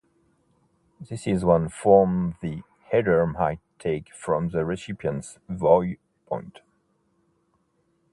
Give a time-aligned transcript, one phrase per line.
[0.99, 6.61] This is one form the header might take from the recipient's viewpoint.